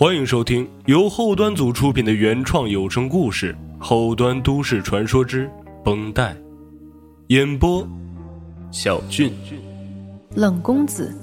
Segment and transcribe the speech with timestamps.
[0.00, 5.46] 欢迎收听由后端组出品的原创有声故事《后端都市传说之
[5.84, 6.32] 绷带》，
[7.26, 7.86] 演播：
[8.70, 9.30] 小俊、
[10.34, 11.14] 冷公子、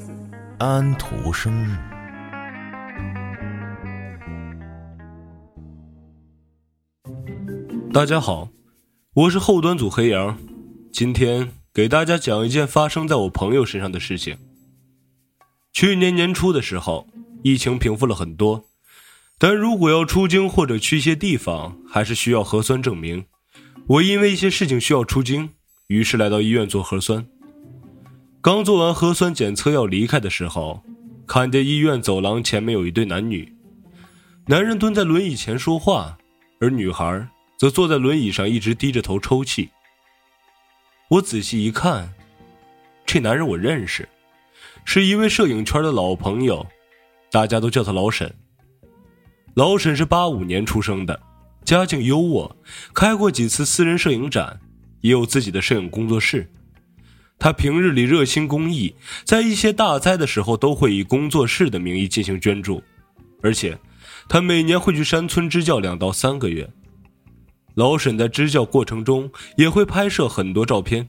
[0.59, 1.75] 安徒生。
[7.91, 8.47] 大家好，
[9.15, 10.37] 我是后端组黑羊，
[10.93, 14.37] 今天给大家讲一件发生在我朋友身上的事情。
[15.73, 17.07] 去年年初的时候，
[17.47, 18.65] 疫情平复了很多，
[19.37, 23.25] 但如果要出京或者去一些地方，还是需要核酸证明。
[23.87, 25.49] 我因为一些事情需要出京，
[25.87, 27.25] 于是来到医院做核酸。
[28.41, 30.83] 刚做完核酸检测要离开的时候，
[31.25, 33.53] 看见医院走廊前面有一对男女，
[34.47, 36.17] 男人蹲在轮椅前说话，
[36.59, 37.27] 而女孩。
[37.59, 39.69] 则坐在轮椅上，一直低着头抽泣。
[41.09, 42.13] 我仔细一看，
[43.03, 44.07] 这男人我认识，
[44.85, 46.63] 是一位摄影圈的老朋友，
[47.31, 48.33] 大家都叫他老沈。
[49.53, 51.19] 老沈是八五年出生的，
[51.65, 52.51] 家境优渥，
[52.93, 54.59] 开过几次私人摄影展，
[55.01, 56.49] 也有自己的摄影工作室。
[57.39, 62.81] 他平日里热心公益，在一些大灾的时候，都会以工作室的名义进行捐助，
[63.43, 63.77] 而且
[64.27, 66.67] 他每年会去山村支教两到三个月。
[67.75, 71.07] 老沈在支教过程中也会拍摄很多照片，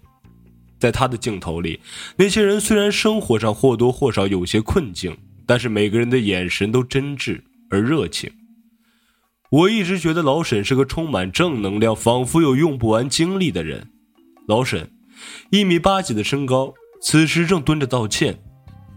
[0.78, 1.80] 在他的镜头里，
[2.16, 5.16] 那些人虽然生活上或多或少有些困境，
[5.48, 8.30] 但是每个人的眼神都真挚而热情。
[9.48, 13.90] 我一直觉得老沈是个充满正能量、仿佛有用不完精力的人。
[14.46, 14.92] 老沈，
[15.50, 18.38] 一米八几的身高，此时正蹲着道歉。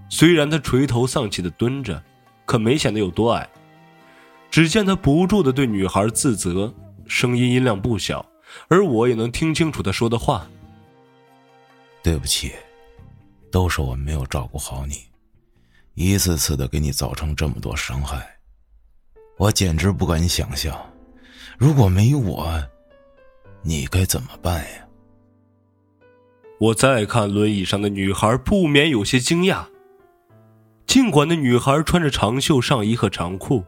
[0.09, 2.03] 虽然他垂头丧气的蹲着，
[2.45, 3.49] 可没显得有多矮。
[4.49, 6.73] 只见他不住的对女孩自责。
[7.07, 8.25] 声音音量不小，
[8.67, 10.47] 而我也能听清楚他说的话。
[12.03, 12.51] 对不起，
[13.51, 14.95] 都是我没有照顾好你，
[15.93, 18.25] 一次次的给你造成这么多伤害，
[19.37, 20.73] 我简直不敢想象，
[21.57, 22.63] 如果没有我，
[23.61, 24.87] 你该怎么办呀？
[26.59, 29.65] 我再看轮椅上的女孩，不免有些惊讶。
[30.85, 33.63] 尽管那女孩穿着长袖上衣和长裤，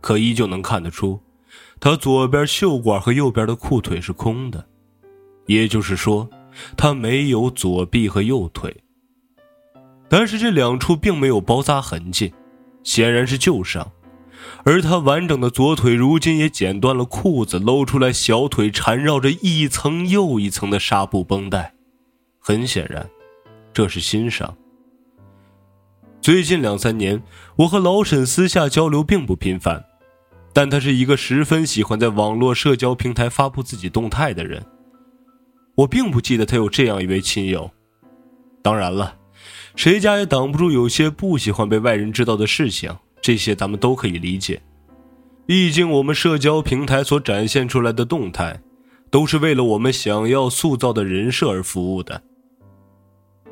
[0.00, 1.20] 可依旧能看得出。
[1.80, 4.66] 她左边袖管和右边的裤腿是空的，
[5.46, 6.28] 也就是说，
[6.76, 8.83] 她没有左臂和右腿。
[10.08, 12.32] 但是这两处并没有包扎痕迹，
[12.82, 13.90] 显然是旧伤。
[14.64, 21.74] 而他完整的左腿如今也剪断了裤子，露出来小腿缠绕着一层又一层的纱布绷带，
[22.38, 23.08] 很显然，
[23.72, 24.56] 这是新伤。
[26.20, 27.22] 最近两三年，
[27.56, 29.84] 我和老沈私下交流并不频繁。
[30.56, 34.64] 但他是一个十分喜欢在网络社交平台发布自己动态的人。
[35.74, 37.68] 我并不记得他有这样一位亲友。
[38.62, 39.16] 当然了，
[39.76, 44.62] 谁家也挡不住有些不喜欢被外人知道的事情，这些咱们都可以理解。
[45.46, 48.60] 毕竟我们社交平台所展现出来的动态，
[49.10, 52.22] 都是为了我们想要塑造的人设而服务的。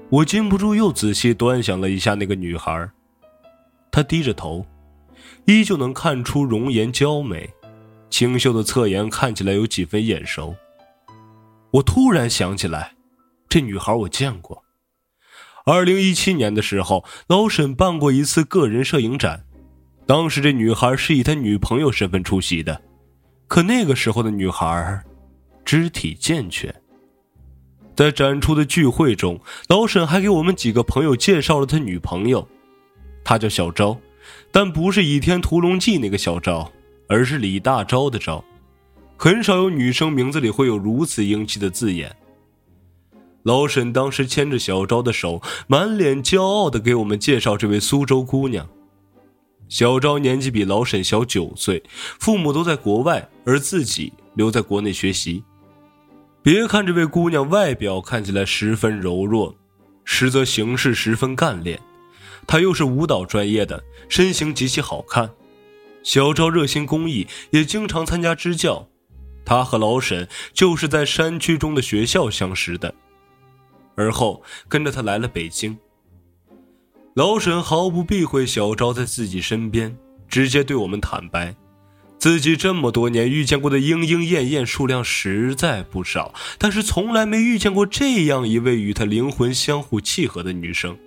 [0.09, 2.91] 我禁不住又仔细端详了一下那个女孩，
[3.91, 4.65] 她低着头。
[5.45, 7.51] 依旧能看出容颜娇美，
[8.11, 10.55] 清秀的侧颜看起来有几分眼熟。
[11.73, 12.93] 我突然想起来，
[13.49, 14.63] 这女孩我见过。
[15.65, 19.45] 二零一七年的时候，老沈办过一次个人摄影展，
[20.07, 22.83] 当时这女孩是以他女朋友身份出席的，
[23.47, 25.03] 可那个时候的女孩，
[25.65, 26.75] 肢体健全。
[27.95, 32.49] 在展出的聚会中，老沈还给我们几个朋友介绍了他女朋友，
[33.23, 33.97] 她叫小昭。
[34.51, 36.73] 但不是《倚天屠龙记》那个小昭，
[37.09, 38.43] 而是李大钊的钊。
[39.17, 42.15] 很少有女生名字里会有如此英气的字眼。
[43.43, 48.69] 老沈当时牵着小昭的手，满脸骄傲的给我们介绍这位苏州姑娘。
[49.69, 51.83] 小昭年纪比老沈小九岁，
[52.21, 55.43] 父母都在国外，而自己留在国内学习。
[56.43, 59.55] 别看这位姑娘外表看起来十分柔弱，
[60.05, 61.81] 实则行事十分干练。
[62.47, 65.31] 她又是舞蹈专业的，身形极其好看。
[66.03, 68.89] 小昭热心公益，也经常参加支教。
[69.45, 72.93] 她和老沈就是在山区中的学校相识的，
[74.03, 75.79] 而后跟着他来了北京。
[77.15, 79.97] 老沈毫不避讳小昭在自己身边，
[80.29, 81.55] 直接对我们坦白，
[82.19, 90.99] 自己这么多年遇见过的莺莺燕燕数量实在不少，但是从来没遇见过这样一位与他灵魂相互契合的女生。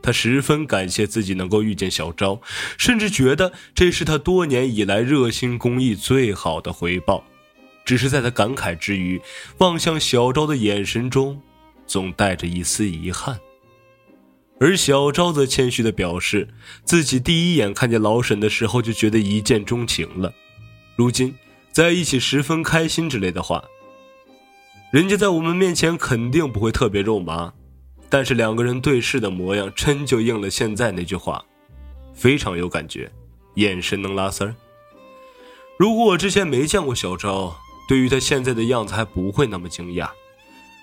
[0.00, 2.40] 他十分感谢自己能够遇见小昭，
[2.76, 7.22] 甚至觉得这是他多年以来热心公益最好的回报。
[7.84, 9.20] 只是在他感慨之余，
[9.58, 11.42] 望向小昭的眼神中，
[11.92, 13.38] 总带着一丝遗憾。
[14.58, 16.48] 而小昭则谦虚的表示，
[16.86, 20.32] 自己第一眼看见老沈的时候就觉得一见钟情了，
[20.96, 21.34] 如今
[21.70, 23.62] 在一起十分开心之类的话。
[24.90, 27.52] 人家在我们面前肯定不会特别肉麻，
[28.08, 31.44] 但是两个人对视的模样，真就应了现在那句话，
[32.14, 33.12] 非常有感觉，
[33.56, 34.54] 眼神能拉丝儿。
[35.78, 37.54] 如果我之前没见过小昭，
[37.86, 40.08] 对于他现在的样子还不会那么惊讶，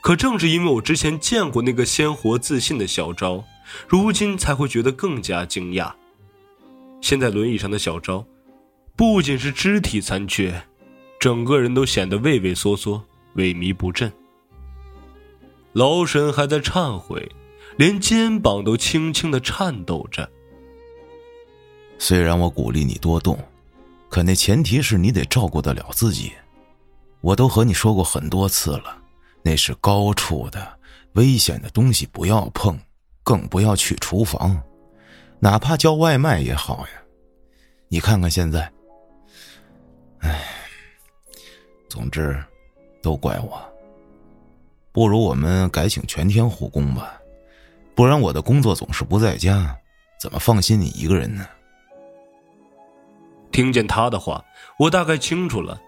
[0.01, 3.43] 可正是因为我之前见过那个鲜活自信的小昭。
[3.87, 5.93] 如今才会觉得更加惊讶。
[7.01, 8.25] 现在轮椅上的小昭，
[8.95, 10.63] 不仅是肢体残缺，
[11.19, 13.03] 整个人都显得畏畏缩缩、
[13.35, 14.11] 萎靡不振。
[15.73, 17.31] 老沈还在忏悔，
[17.77, 20.27] 连肩膀都轻轻的颤抖着。
[21.99, 23.37] 虽然我鼓励你多动，
[24.09, 26.31] 可那前提是你得照顾得了自己。
[27.21, 28.98] 我都和你说过很多次了，
[29.49, 30.77] 那是高处的、
[31.13, 32.79] 危险的东西，不要碰。
[33.23, 34.61] 更不要去厨房，
[35.39, 37.01] 哪怕叫外卖也好呀。
[37.87, 38.71] 你看看现在，
[40.19, 40.39] 唉，
[41.89, 42.39] 总之，
[43.01, 43.59] 都怪我。
[44.91, 47.19] 不如我们改请全天护工吧，
[47.95, 49.75] 不然我的工作总是不在家，
[50.21, 51.47] 怎么放心你一个人呢？
[53.51, 54.45] 听见他的话，
[54.77, 55.81] 我大概清楚了，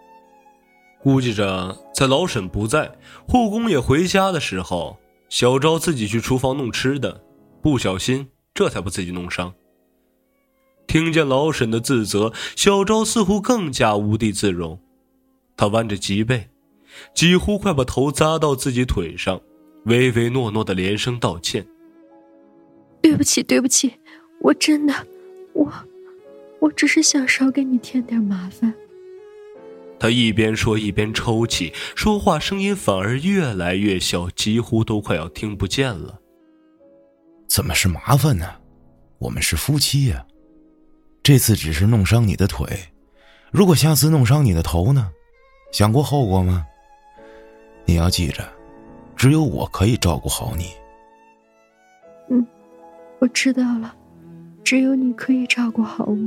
[1.03, 2.91] 估计着在老沈不在，
[3.27, 4.97] 护工也回家的时候，
[5.29, 7.23] 小昭自己去厨房弄吃的。
[7.61, 9.53] 不小心，这才不自己弄伤。
[10.87, 14.79] 听见老沈的自责，小昭似乎更加无地自容。
[15.55, 16.49] 他弯着脊背，
[17.13, 19.39] 几乎快把头扎到自己腿上，
[19.85, 21.65] 唯唯诺诺的连声道歉
[23.01, 23.93] ：“对不起，对不起，
[24.41, 24.93] 我真的，
[25.53, 25.71] 我，
[26.59, 28.73] 我只是想少给你添点麻烦。”
[30.01, 36.19] 他一边说一边抽泣，说话声音反而越来越小，几乎都快要听不见了。
[37.47, 38.55] 怎么是麻烦呢？
[39.19, 40.25] 我们是夫妻呀。
[41.21, 42.65] 这次只是弄伤你的腿，
[43.51, 45.11] 如果下次弄伤你的头呢？
[45.71, 46.65] 想过后果吗？
[47.85, 48.43] 你要记着，
[49.15, 50.71] 只有我可以照顾好你。
[52.31, 52.43] 嗯，
[53.19, 53.95] 我知道了，
[54.63, 56.17] 只有你可以照顾好我。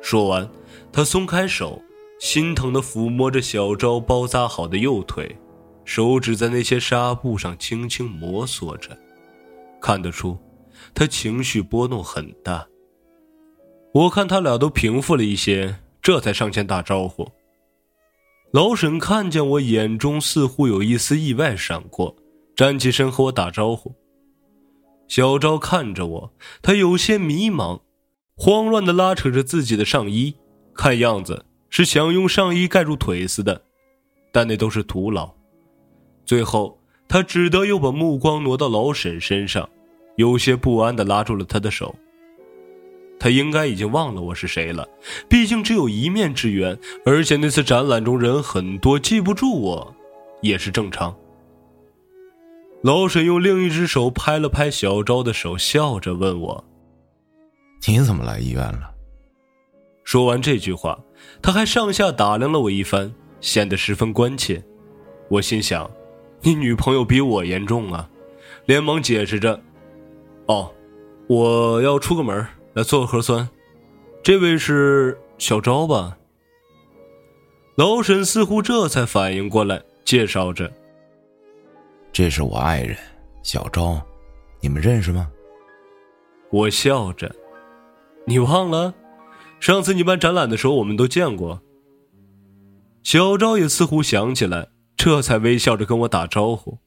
[0.00, 0.48] 说完，
[0.92, 1.82] 他松开手，
[2.20, 5.36] 心疼的抚摸着小昭包扎好的右腿，
[5.84, 8.96] 手指在那些纱布上轻轻摩挲着。
[9.80, 10.36] 看得出，
[10.94, 12.66] 他情绪波动很大。
[13.92, 17.28] 我看他俩都平复了一些，这才上前打招呼。
[18.52, 22.16] 老沈看见我，眼中似乎有一丝意外闪过，
[22.56, 23.94] 站起身和我打招呼。
[25.06, 27.80] 小昭看着我，他有些迷茫，
[28.38, 30.34] 慌乱的拉扯着自己的上衣，
[30.72, 33.60] 看样子是想用上衣盖住腿似的，
[34.32, 35.30] 但那都是徒劳。
[36.24, 36.78] 最后。
[37.10, 39.66] 他只得又把目光挪到老沈身上，
[40.16, 41.94] 有些不安的拉住了他的手。
[43.18, 44.86] 他应该已经忘了我是谁了，
[45.26, 49.94] 毕竟只有一面之缘，而且那次展览中人很多，记不住我，
[50.42, 51.16] 也是正常。
[52.82, 56.62] 老沈用另一只手拍了拍小昭的手，笑着问我
[57.86, 58.90] ：“你怎么来医院了？”
[60.04, 60.98] 说完这句话，
[61.42, 64.62] 他还上下打量了我一番，显得十分关切。
[65.28, 65.90] 我心想。
[66.40, 68.08] 你女朋友比我严重啊，
[68.66, 69.60] 连忙解释着
[70.46, 70.72] ：“哦，
[71.26, 73.48] 我要出个门来做个核酸。
[74.22, 76.16] 这位是小昭吧？”
[77.74, 80.72] 老沈似乎这才反应过来，介绍着
[82.12, 82.96] ：“这是我爱人
[83.42, 84.00] 小昭，
[84.60, 85.28] 你们认识吗？”
[86.50, 87.34] 我笑着
[88.28, 88.94] ：“你忘了？
[89.58, 91.62] 上次你办展览的时候，我们都见过。”
[93.02, 94.68] 小昭也似乎想起来。
[94.98, 96.80] 这才微笑着跟我打招呼，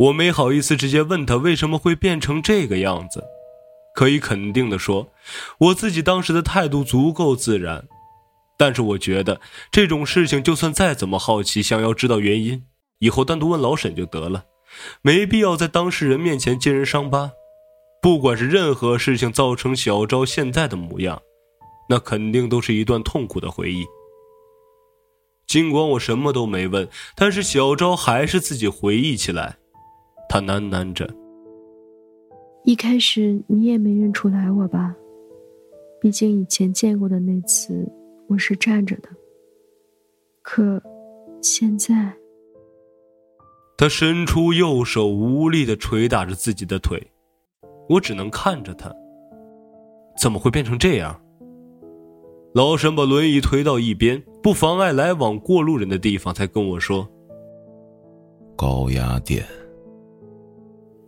[0.00, 3.22] 我没好意思直接问他为什么会变成这个样子，
[3.94, 5.12] 可以肯定的说，
[5.58, 7.86] 我自己当时的态度足够自然，
[8.58, 12.64] 但是我觉得这种事情就算再怎么好奇，想要知道原因，
[12.98, 14.46] 以后单独问老沈就得了，
[15.00, 17.30] 没必要在当事人面前揭人伤疤。
[18.04, 21.22] 不管是任何事情造成小昭现在的模样，
[21.88, 23.82] 那肯定都是一段痛苦的回忆。
[25.46, 29.56] 尽管我什么都没问，但是小昭还是自己回忆起来。
[30.28, 31.08] 他喃喃着
[32.64, 34.94] ：“一开始你也没认出来我吧？
[35.98, 37.90] 毕竟以前见过的那次
[38.28, 39.08] 我是站着的。
[40.42, 40.78] 可
[41.40, 42.14] 现在……”
[43.78, 47.02] 他伸出右手，无力的捶打着自己的腿。
[47.88, 48.92] 我只能看着他。
[50.16, 51.20] 怎么会变成这样？
[52.54, 57.04] 老沈把轮椅推到一边，不妨碍来往过路人的地方，才跟我说
[58.56, 59.44] ：“高压电。”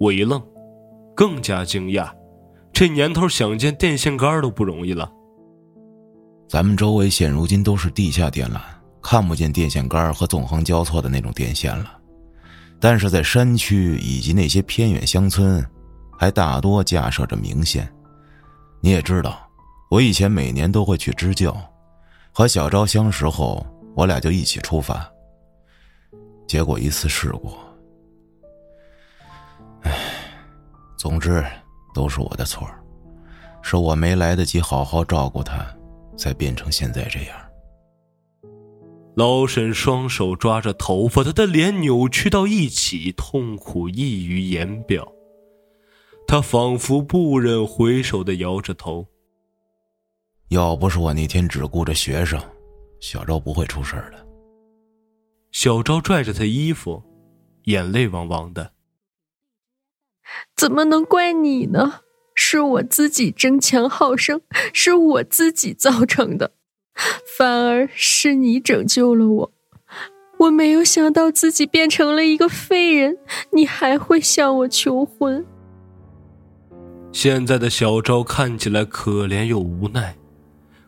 [0.00, 0.42] 我一愣，
[1.14, 2.10] 更加惊讶。
[2.72, 5.10] 这年头想见电线杆都不容易了。
[6.48, 8.60] 咱们周围现如今都是地下电缆，
[9.00, 11.96] 看不见电线杆和纵横交错的那种电线了。
[12.80, 15.64] 但是在山区以及那些偏远乡村，
[16.18, 17.92] 还大多架设着明线。
[18.80, 19.48] 你也知道，
[19.90, 21.56] 我以前每年都会去支教，
[22.32, 25.06] 和小昭相识后，我俩就一起出发。
[26.46, 27.52] 结果一次事故，
[29.82, 29.92] 唉，
[30.96, 31.44] 总之。
[31.94, 32.68] 都是我的错，
[33.62, 35.66] 是我没来得及好好照顾他，
[36.14, 37.34] 才变成现在这样。
[39.14, 45.10] 老沈双手抓着头发，他的脸扭曲到一起，痛苦溢于言表。
[46.26, 49.06] 他仿佛不忍回首的摇着头。
[50.48, 52.40] 要不是我那天只顾着学生，
[53.00, 54.26] 小昭不会出事的。
[55.52, 57.02] 小昭拽着他衣服，
[57.64, 58.72] 眼泪汪汪的。
[60.56, 62.00] 怎么能怪你呢？
[62.34, 64.42] 是我自己争强好胜，
[64.72, 66.52] 是我自己造成的，
[67.38, 69.52] 反而是你拯救了我。
[70.40, 73.16] 我没有想到自己变成了一个废人，
[73.52, 75.46] 你还会向我求婚。
[77.16, 80.14] 现在的小昭看起来可怜又无奈，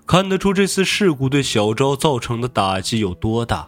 [0.06, 3.66] 看得出这次事故对小昭造成的打击有多大，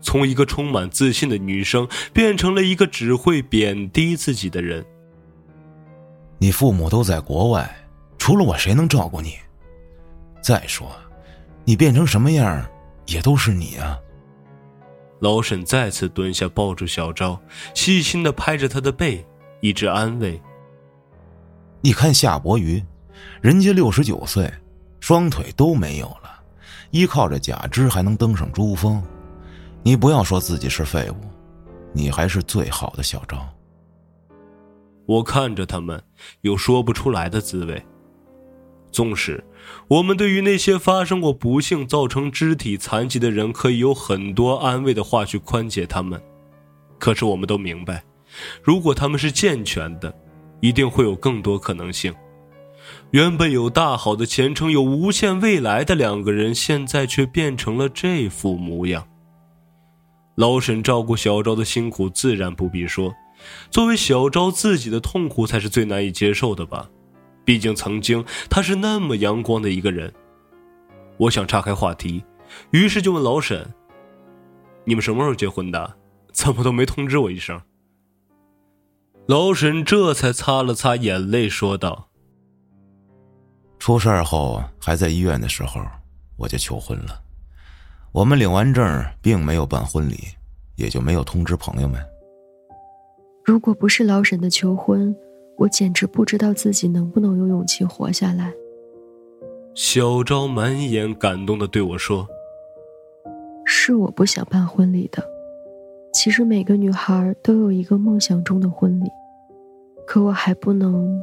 [0.00, 4.86] 从一个充满自信的女生变成了一个只会贬低自己的人。
[6.38, 7.76] 你父母都在国外，
[8.18, 9.34] 除了我谁能照顾你？
[10.40, 10.88] 再说，
[11.64, 12.64] 你变成什么样，
[13.06, 13.98] 也都是你啊。
[15.18, 17.40] 老沈再次蹲下，抱住小昭，
[17.74, 19.26] 细心的拍着她的背，
[19.60, 20.40] 一直安慰。
[21.86, 22.82] 你看夏伯渝，
[23.40, 24.52] 人家六十九岁，
[24.98, 26.42] 双腿都没有了，
[26.90, 29.00] 依靠着假肢还能登上珠峰。
[29.84, 31.14] 你不要说自己是废物，
[31.92, 33.38] 你还是最好的小昭。
[35.06, 36.02] 我看着他们，
[36.40, 37.80] 有说不出来的滋味。
[38.90, 39.44] 纵使
[39.86, 46.20] 我们对于那些发生过不幸造成肢体残疾的人，可以有很多安慰的话去宽解他们，
[46.98, 48.02] 可是我们都明白，
[48.60, 50.12] 如果他们是健全的，
[50.60, 52.14] 一定会有更多可能性。
[53.10, 59.06] 原本有大好的前程、有无限未来的两个人，现在却变成了这副模样。
[60.36, 63.14] 老沈照顾小昭的辛苦，自然不必说。
[63.70, 66.88] 作为小昭自己的痛苦才是最难以接受的吧，
[67.44, 70.12] 毕竟曾经他是那么阳光的一个人。
[71.16, 72.22] 我想岔开话题，
[72.70, 73.66] 于是就问老沈
[74.84, 75.96] ：“你们什么时候结婚的？
[76.32, 77.60] 怎么都没通知我一声？”
[79.26, 82.08] 老沈这才擦了擦眼泪，说道
[83.76, 85.80] ：“出事后还在医院的时候，
[86.36, 87.20] 我就求婚了。
[88.12, 90.16] 我们领完证，并没有办婚礼，
[90.76, 92.00] 也就没有通知朋友们。”
[93.44, 95.14] 如果不是老沈的求婚，
[95.56, 98.52] 我简直不知道自己能不能有勇气活下来。
[99.74, 102.28] 小昭满眼感动的对我说
[103.66, 105.35] ：“是我不想办婚礼的。
[106.16, 109.10] 其实每个女孩都有一个梦想中的婚礼，
[110.06, 111.22] 可我还不能，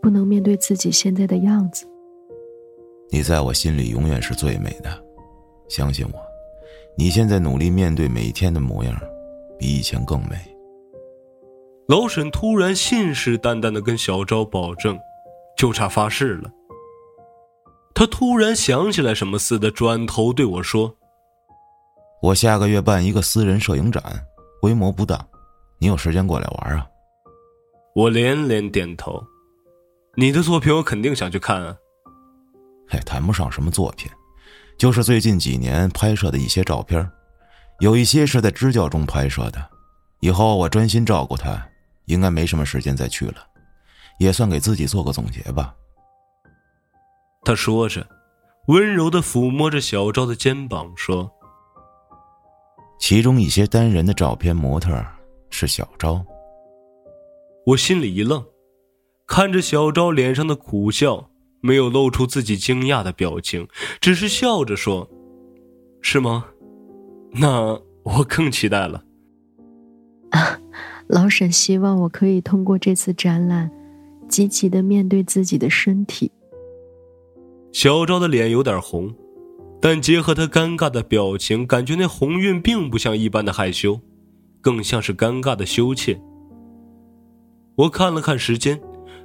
[0.00, 1.86] 不能面对自己现在的样子。
[3.10, 4.88] 你在我心里永远是最美的，
[5.68, 6.18] 相信我，
[6.96, 8.98] 你现在努力面对每一天的模样，
[9.58, 10.36] 比以前更美。”
[11.88, 14.98] 老沈突然信誓旦旦的跟小昭保证，
[15.58, 16.50] 就差发誓了。
[17.94, 20.96] 他突然想起来什么似的，转头对我说
[22.20, 24.02] ：“我下个月办一个私人摄影展，
[24.60, 25.26] 规模不大，
[25.78, 26.86] 你有时间过来玩啊？”
[27.94, 29.24] 我连连点头
[30.16, 31.76] ：“你的作品我肯定想去看啊。”
[32.90, 34.10] 哎，谈不上什么作品，
[34.76, 37.10] 就是最近几年拍摄的一些照片，
[37.80, 39.70] 有一些是在支教中拍摄的，
[40.20, 41.62] 以后我专心照顾他。
[42.06, 43.34] 应该没什么时间再去了，
[44.18, 45.74] 也算给自己做个总结吧。
[47.44, 48.08] 他说着，
[48.68, 51.30] 温柔的抚摸着小赵的肩膀，说
[52.98, 55.04] ：“其中一些单人的照片模特
[55.50, 56.24] 是小昭。”
[57.66, 58.44] 我心里一愣，
[59.26, 63.68] 看着小昭脸上的苦笑，没有露出自己惊讶的表情，
[64.00, 65.08] 只是笑着说
[66.00, 66.46] ：“是吗？
[67.32, 69.04] 那我更期待了。”
[70.30, 70.60] 啊。
[71.08, 73.70] 老沈希望我可以通过这次展览，
[74.28, 76.30] 积极的面对自己的身体。
[77.72, 79.10] 小昭的脸有点红，
[79.80, 84.00] 但结合他尴尬的表情，感觉那红晕并不像一般的害羞，
[84.60, 86.20] 更像是尴尬的羞怯。
[87.76, 88.80] 我看了看时间，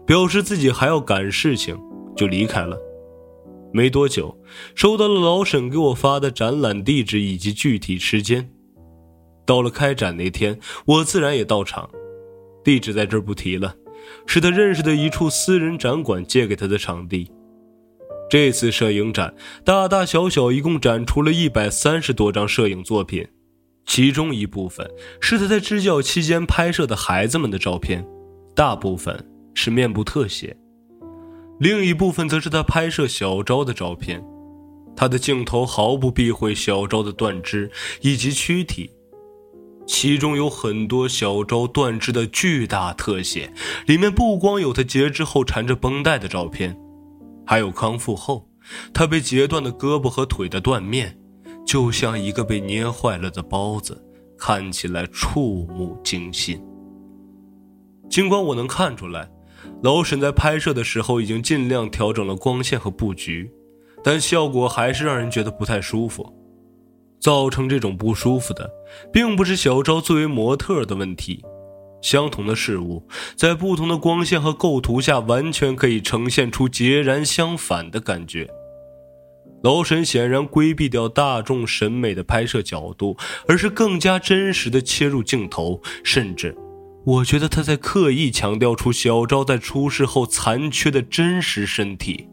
[0.06, 1.80] 表示自己还要赶事情，
[2.16, 2.78] 就离开了。
[3.72, 4.38] 没多久，
[4.76, 8.52] 收到了老沈给我发的展览地址以及具体时间。
[9.46, 11.90] 到了开展那天，我自然也到场。
[12.64, 13.76] 地址在这儿不提了，
[14.28, 17.32] 是他认识的一处私人展馆借给他的场地。
[18.34, 23.28] 这次摄影展大大小小一共展出了一百三十多张摄影作品，
[23.86, 24.90] 其中一部分
[25.22, 28.04] 是他在支教期间拍摄的孩子们的照片，
[28.56, 29.24] 大部分
[29.54, 30.58] 是面部特写，
[31.60, 34.26] 另一部分则是他拍摄小昭的照片。
[34.96, 37.70] 他的镜头毫不避讳小昭的断肢
[38.02, 38.90] 以及躯体。
[39.86, 43.54] 其中有很多小昭断肢的巨大特写，
[43.86, 46.76] 里面不光有他截肢后缠着绷带的照片，
[47.46, 48.48] 还有康复后
[48.94, 51.18] 他被截断的胳膊和腿的断面，
[51.66, 54.02] 就像一个被捏坏了的包子，
[54.38, 56.62] 看起来触目惊心。
[58.10, 59.30] 尽管我能看出来，
[59.82, 63.52] 老沈在拍摄的时候已经尽量调整了光线和布局，
[64.04, 66.32] 但效果还是让人觉得不太舒服。
[67.20, 68.70] 造成这种不舒服的，
[69.12, 71.44] 并不是小昭作为模特的问题。
[72.04, 78.48] 相同的事物，在不同的光线和构图下，完全可以呈现出截然相反的感觉。
[79.64, 83.18] 老沈显然规避掉大众审美的拍摄角度，
[83.48, 85.82] 而是更加真实的切入镜头。
[86.04, 86.54] 甚至，
[87.06, 92.28] 我觉得他在刻意强调出小昭在出事后残缺的真实身体，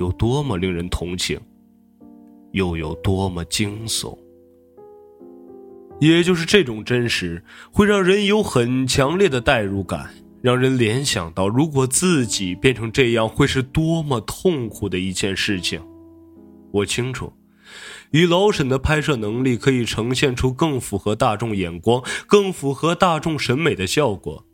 [0.00, 1.40] 有多么令人同情。
[2.50, 4.18] 又有多么惊悚？
[6.02, 10.10] 也就是这种真实，会让人有很强烈的代入感，
[10.42, 15.80] 让人联想到如果自己变成这样，会是多么痛苦的一件事情。
[16.72, 17.32] 我清楚，
[18.10, 24.44] 以老沈的拍摄能力，可以呈现出更符合大众眼光、更符合大众审美的效果。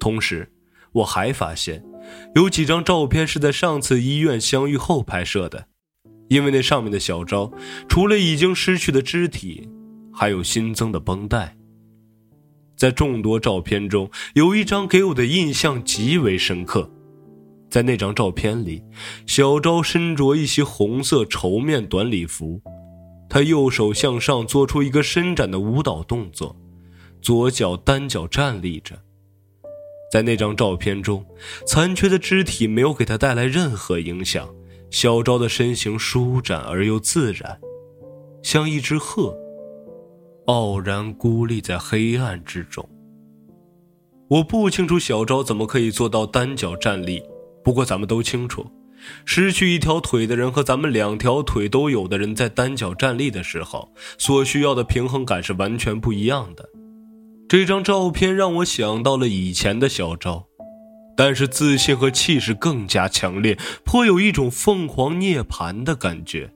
[0.00, 0.50] 同时，
[0.90, 1.84] 我还发现，
[2.34, 5.66] 有几张照片是在上次医院相遇后拍摄的。
[6.28, 7.52] 因为那上面的小昭，
[7.88, 9.68] 除了已经失去的肢体，
[10.18, 11.56] 还有新增的绷带。
[12.76, 16.90] 在众多照片中，有一张给我的印象极为深刻。
[17.70, 18.82] 在那张照片里，
[19.26, 22.60] 小昭身着一袭红色绸面短礼服，
[23.30, 26.56] 他右手向上做出一个伸展的舞蹈动作，
[27.22, 29.00] 左脚单脚站立着。
[30.10, 31.24] 在那张照片中，
[31.64, 34.48] 残缺的肢体没有给他带来任何影响。
[34.90, 37.60] 小昭的身形舒展而又自然，
[38.42, 39.36] 像一只鹤，
[40.48, 42.88] 傲然孤立在黑暗之中。
[44.30, 47.22] 我不清楚小昭怎么可以做到单脚站立，
[47.62, 48.66] 不过咱们都清楚，
[49.26, 56.66] 失去一条腿的人和咱们两条腿都有的人在单脚站立的时候，所需要的平衡感是完全不一样的。
[57.46, 60.46] 这张照片让我想到了以前的小昭。
[61.14, 66.52] 但是自信和气势更加强烈，颇有一种凤凰涅槃的感觉。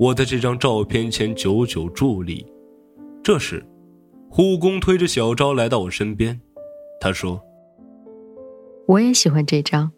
[0.00, 2.46] 我在这张照片前久久伫立。
[3.22, 3.62] 这时，
[4.30, 6.40] 护工推着小昭来到我身边，
[6.98, 7.38] 他说
[8.88, 9.92] ：“我也喜欢这张。”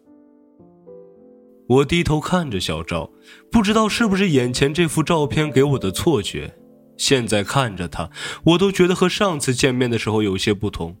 [1.69, 3.09] 我低头看着小昭，
[3.49, 6.53] 不知道是不是眼前这幅照片给我的错觉。
[6.97, 8.11] 现在看着他，
[8.43, 10.93] 我都觉得和上次见面的时候有些不同。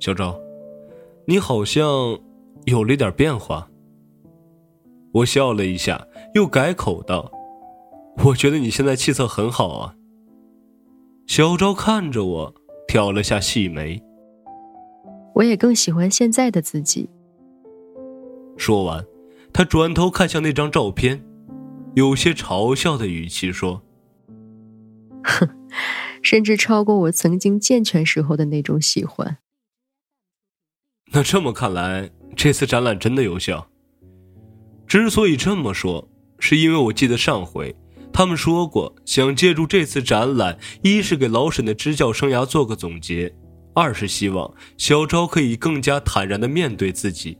[0.00, 0.36] 小昭。
[1.26, 2.18] 你好像
[2.64, 3.70] 有了点变化。
[5.12, 7.30] 我笑了一下，又改口道
[8.18, 9.96] ：“我觉得你现在气色很好啊。”
[11.26, 12.54] 小昭看着我，
[12.86, 14.02] 挑了下细眉。
[15.34, 17.10] 我也更喜欢现在的自己。
[18.56, 19.04] 说完，
[19.52, 21.24] 他转头看向那张照片，
[21.94, 23.82] 有些嘲笑的语气说
[25.24, 25.48] ：“哼，
[26.22, 29.38] 甚至超过我曾经健全时候的那种喜欢。”
[31.12, 33.68] 那这么看来，这次展览真的有效。
[34.86, 37.74] 之所以这么说，是因为我记得上回
[38.14, 43.34] 他们说过，想借助这次展览，一是给老沈的支教生涯做个总结，
[43.74, 47.36] 二是希望小昭可以更加坦然的面对自己。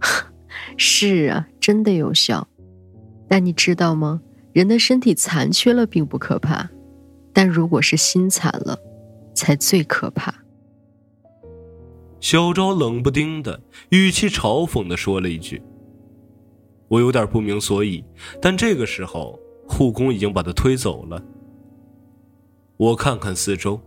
[0.76, 2.48] 是啊，真的有效。
[3.28, 4.20] 但你知道吗？
[4.52, 6.68] 人的身体残缺了并不可怕，
[7.32, 8.76] 但如果是心残了，
[9.36, 10.34] 才最可怕。
[12.20, 15.62] 小昭冷不丁的语气嘲讽的说了一句
[16.92, 18.04] ：“我有点不明所以。”
[18.40, 21.22] 但这个时候，护工已经把他推走了。
[22.76, 23.80] 我看看四周，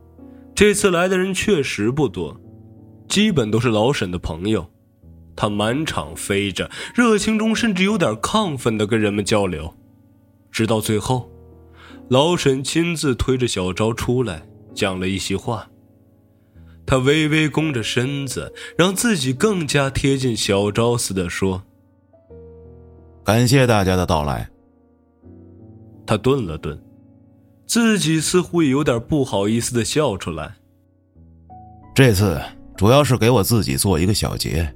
[0.56, 2.40] 这次来的人确实不多，
[3.08, 4.72] 基本都是老沈的朋友。
[5.36, 9.76] 他满场飞着，热情中甚至有点亢奋的跟人们交流，
[10.50, 11.30] 直到最后，
[12.08, 15.70] 老沈亲自推着小昭出来，讲了一席话。
[16.86, 21.64] 他微微弓着身子，让自己更加贴近小昭似的说
[23.26, 24.48] ：“感谢大家的到来。”
[26.08, 26.80] 他顿了顿，
[27.66, 30.54] 自己似乎也有点不好意思的笑出来。
[31.96, 32.40] 这次
[32.78, 34.72] 主要是给我自己做一个小结，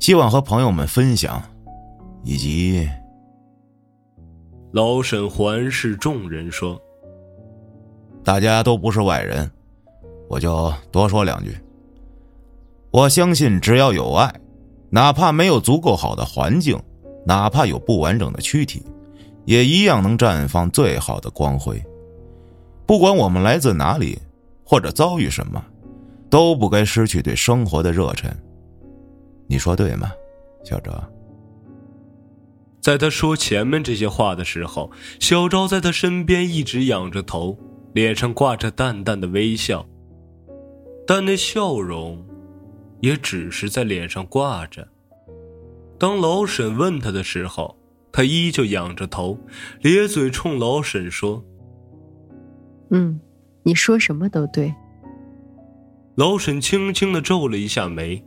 [0.00, 1.40] 希望和朋友们分享，
[2.24, 2.88] 以及……
[4.72, 6.80] 老沈环视众人说
[8.24, 9.48] ：“大家都不是外人，
[10.28, 11.56] 我就多说两句。
[12.90, 14.34] 我相信，只要有爱，
[14.90, 16.76] 哪怕没有足够好的环境，
[17.26, 18.82] 哪怕有不完整的躯体，
[19.44, 21.82] 也一样能绽放最好的光辉。
[22.86, 24.18] 不管我们来自哪里，
[24.64, 25.62] 或者遭遇什么。”
[26.28, 28.28] 都不该失去对生活的热忱，
[29.46, 30.10] 你说对吗，
[30.64, 31.00] 小哲？
[32.80, 37.56] 在他说前面这些话的时候，小昭在他身边一直仰着头，
[37.94, 39.86] 脸上挂着淡淡的微笑，
[41.06, 42.22] 但那笑容，
[43.00, 44.86] 也只是在脸上挂着。
[45.98, 47.76] 当老沈问他的时候，
[48.12, 49.38] 他依旧仰着头，
[49.80, 51.42] 咧嘴冲老沈说
[52.90, 53.20] ：“嗯，
[53.62, 54.74] 你说什么都对。”
[56.16, 58.24] 老沈轻轻的皱了一下眉，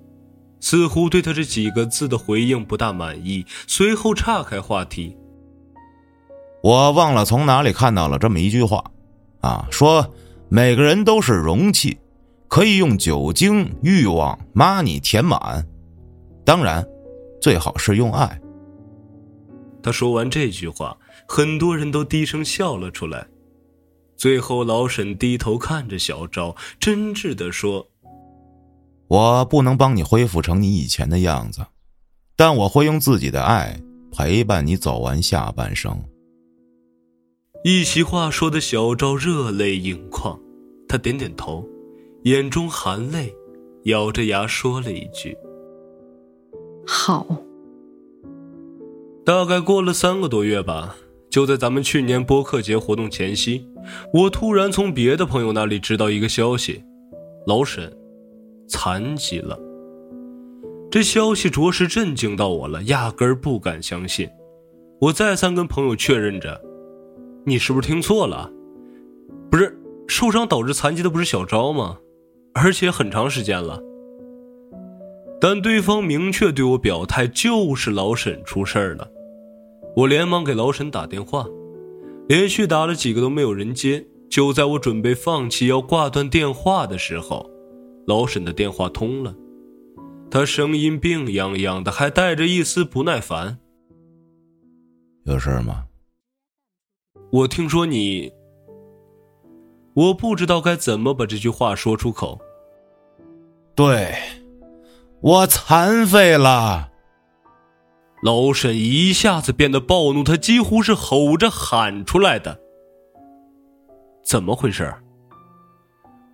[0.60, 5.16] 似乎对他这几个字的回应不大满意，随后岔开话题。
[6.62, 8.84] 我忘了从哪里看到了这么一句话，
[9.42, 10.14] 啊，说
[10.50, 11.98] 每个人都是容器，
[12.48, 15.66] 可以用酒精、欲望、money 填满，
[16.44, 16.86] 当然，
[17.42, 18.40] 最好是用爱。
[19.82, 20.98] 他说完这句话，
[21.28, 23.28] 很多人都低声笑了出来。
[24.18, 27.88] 最后，老沈低头看着小昭，真挚的说
[29.08, 31.66] ：“我不能帮你恢复成你以前的样子，
[32.36, 33.80] 但我会用自己的爱
[34.12, 35.98] 陪伴你走完下半生。”
[37.64, 40.38] 一席话说的小昭热泪盈眶，
[40.88, 41.66] 他点点头，
[42.24, 43.34] 眼中含泪，
[43.86, 45.38] 咬着牙说了一句
[46.90, 47.26] ：“好。”
[49.24, 50.96] 大概过了三个多月吧。
[51.30, 53.64] 就在咱们去年播客节活动前夕，
[54.12, 56.84] 我突然从别的朋友那里知道一个消息：
[57.46, 57.96] 老沈
[58.68, 59.56] 残疾了。
[60.90, 64.28] 这消息着实震惊到我了，压根儿不敢相信。
[65.00, 66.60] 我再三跟朋友确认着
[67.46, 68.52] ：“你是不是听错了？
[69.52, 72.00] 不是受伤导致残疾的不是小昭吗？
[72.56, 73.80] 而且很长时间了。”
[75.42, 79.10] 但对方明确对我表态，就是老沈出事儿了。
[79.96, 81.46] 我连忙给老沈打电话，
[82.28, 84.06] 连续打了几个都没有人接。
[84.30, 87.50] 就在我准备放弃要挂断电话的时候，
[88.06, 89.34] 老沈的电话通了，
[90.30, 93.58] 他声音病怏怏的，还带着一丝不耐烦
[95.26, 95.86] ：“有事吗？”
[97.34, 98.32] 我听说你……
[99.96, 102.40] 我不知道该怎么把这句话说出口。
[103.74, 104.14] 对，
[105.22, 106.92] 我残废了。
[108.24, 112.60] 老沈一下子变得暴怒，他几乎是吼着喊出来的
[114.24, 114.94] ：“怎么回事？”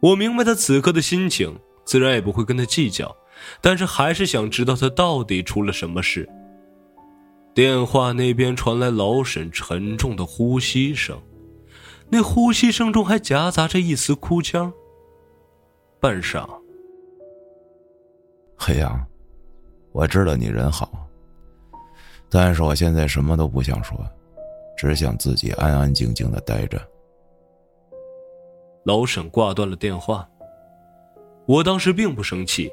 [0.02, 3.16] 我明白他此刻的心情，自然也不会跟他计较，
[3.62, 6.30] 但是还是想知道他到底出了什么事。
[7.54, 11.20] 电话那边传来老沈沉重的呼吸声，
[12.10, 14.74] 那呼吸声中还夹杂着一丝哭腔。
[16.00, 16.48] 半晌，
[18.68, 19.00] 黑阳，
[19.92, 21.08] 我知道你人好。
[22.32, 23.96] 但是我现在什么都不想说，
[24.76, 26.82] 只想自己安安静静的待着。
[28.84, 30.28] 老沈挂断了电话。
[31.46, 32.72] 我当时并不生气，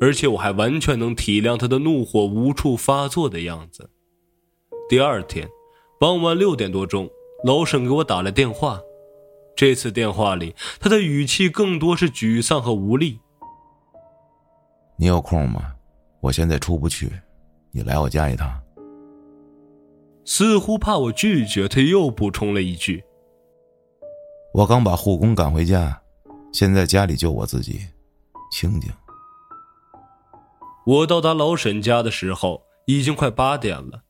[0.00, 3.88] 而且我还完全能体谅他的怒火无处发作的样子。
[4.88, 5.48] 第二天
[6.00, 7.08] 傍晚六点多钟，
[7.44, 8.80] 老沈给我打了电话。
[9.54, 13.20] 这次电话里，他的语气更多是沮丧和无力。
[15.02, 15.74] 你有空吗？
[16.20, 17.10] 我现在出不去，
[17.72, 18.62] 你来我家一趟。
[20.24, 23.02] 似乎怕我拒绝，他又补充了一句
[24.54, 26.00] ：“我刚把护工赶回家，
[26.52, 27.80] 现在家里就我自己，
[28.52, 28.92] 清静。”
[30.86, 34.04] 我到达老沈家的时候已经快八点了，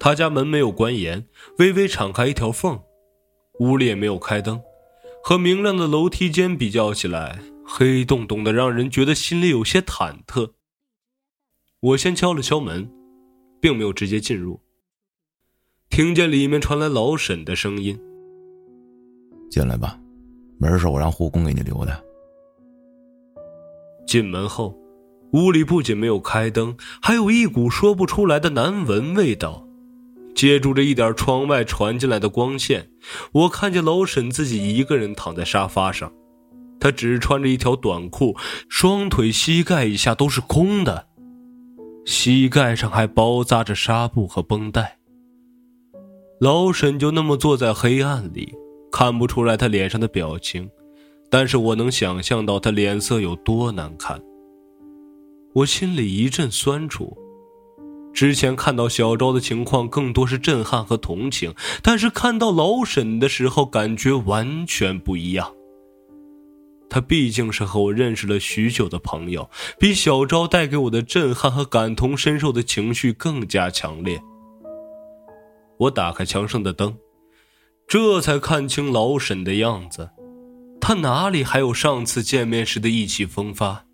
[0.00, 1.28] 他家门没有关严，
[1.60, 2.82] 微微敞开一条缝，
[3.60, 4.60] 屋里也没有开灯，
[5.22, 10.52] 和明亮的楼梯间比较起来，黑洞洞的，让人觉得心里有些忐忑。
[11.80, 12.90] 我先敲了敲门，
[13.60, 14.60] 并没有直接进入。
[15.90, 17.98] 听见里面传来老沈的声音
[19.50, 19.98] ：“进来吧，
[20.58, 22.04] 门是我让护工给你留的。”
[24.06, 24.76] 进门后，
[25.32, 29.66] 屋里不仅没有开灯，还有一股说不出来的难闻味道。
[30.34, 32.90] 借助着一点窗外传进来的光线，
[33.32, 36.12] 我看见老沈自己一个人躺在沙发上，
[36.84, 38.36] 他只穿着一条短裤，
[38.68, 41.06] 双腿膝盖以下都是空的，
[42.04, 44.98] 膝盖上还包扎着纱布和绷带。
[46.38, 48.52] 老沈就那么坐在黑暗里，
[48.92, 50.68] 看不出来他脸上的表情，
[51.30, 54.20] 但是我能想象到他脸色有多难看。
[55.54, 57.16] 我心里一阵酸楚。
[58.12, 65.50] 之前看到小昭的情况，更多是震撼和同情，但是看到老沈的时候，感觉完全不一样。
[66.88, 74.20] 他毕竟是和我认识了许久的朋友，比小昭带给我的震撼和感同身受的情绪更加强烈。
[75.78, 76.96] 我打开墙上的灯，
[77.88, 80.10] 这才看清老沈的样子，
[80.80, 83.84] 他哪里还有上次见面时的意气风发？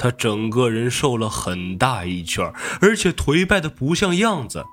[0.00, 4.64] 他整个人瘦了很大一圈，而且颓败的不像样子。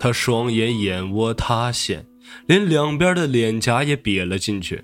[0.00, 2.06] 他双眼眼窝塌陷，
[2.46, 4.82] 连两边的脸颊也瘪了进去。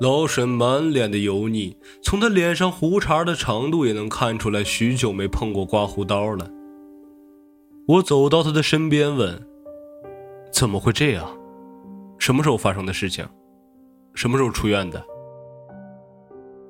[0.00, 6.50] 老沈满脸的油腻，从他脸上胡茬的长度也能看出来，许久没碰过刮胡刀了。
[7.88, 9.46] 我走到他的身边问
[10.52, 11.28] ：“怎么会这样？
[12.18, 13.26] 什么时候发生的事情？
[14.14, 15.02] 什么时候出院的？”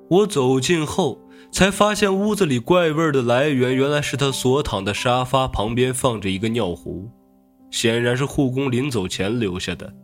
[0.08, 1.20] 我走近后。
[1.52, 7.08] 才发现屋子里怪味的来源，原来是他所躺的沙发旁边放着一个尿壶，
[7.70, 9.94] 显然是护工临走前留下的。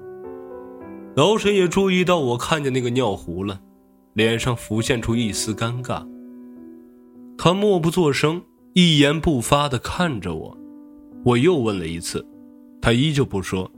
[1.14, 3.60] 老沈也注意到我看见那个尿壶了，
[4.14, 6.06] 脸上浮现出一丝尴尬。
[7.36, 10.56] 他默不作声，一言不发的看着我。
[11.24, 12.26] 我又问了一次，
[12.80, 13.70] 他依旧不说。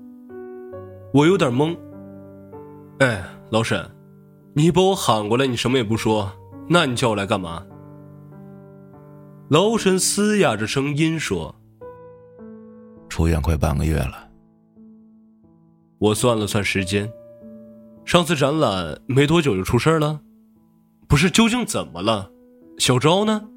[1.13, 1.77] 我有点懵。
[2.99, 3.85] 哎，老沈，
[4.53, 6.33] 你把我喊过来，你什么也不说。
[6.69, 7.67] 那你叫我来干嘛？
[9.49, 11.55] 老沈嘶哑着声音说
[13.11, 14.31] ：“出院快半个月了。”
[15.99, 17.11] 我算了算时间，
[18.05, 20.21] 上次展览没多久就出事了。
[21.09, 22.31] 不是，究竟怎么了？
[22.79, 23.49] 小昭呢？